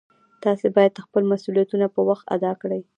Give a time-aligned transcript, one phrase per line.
[0.43, 2.81] تاسې باید خپل مسؤلیتونه په وخت ادا کړئ